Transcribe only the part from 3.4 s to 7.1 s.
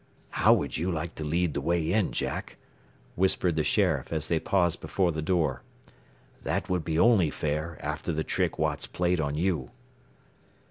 the sheriff as they paused before the door. "That would be